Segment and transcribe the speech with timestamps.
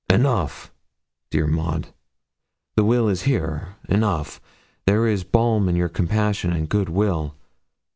[0.09, 0.71] 'Enough,
[1.29, 1.89] dear Maud;
[2.75, 4.41] the will is here enough:
[4.87, 7.35] there is balm in your compassion and good will.